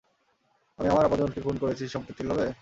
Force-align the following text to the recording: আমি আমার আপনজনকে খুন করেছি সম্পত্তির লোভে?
আমি 0.79 0.87
আমার 0.89 1.05
আপনজনকে 1.05 1.39
খুন 1.41 1.55
করেছি 1.57 1.83
সম্পত্তির 1.87 2.27
লোভে? 2.27 2.47